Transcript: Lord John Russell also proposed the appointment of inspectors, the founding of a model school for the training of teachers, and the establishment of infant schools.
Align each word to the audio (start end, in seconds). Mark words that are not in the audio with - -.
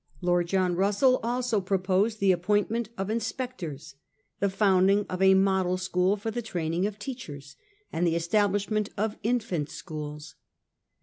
Lord 0.19 0.47
John 0.47 0.75
Russell 0.75 1.19
also 1.21 1.61
proposed 1.61 2.19
the 2.19 2.31
appointment 2.31 2.89
of 2.97 3.11
inspectors, 3.11 3.93
the 4.39 4.49
founding 4.49 5.05
of 5.07 5.21
a 5.21 5.35
model 5.35 5.77
school 5.77 6.17
for 6.17 6.31
the 6.31 6.41
training 6.41 6.87
of 6.87 6.97
teachers, 6.97 7.55
and 7.93 8.07
the 8.07 8.15
establishment 8.15 8.89
of 8.97 9.19
infant 9.21 9.69
schools. 9.69 10.33